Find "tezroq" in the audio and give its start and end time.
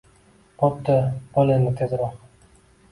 1.83-2.19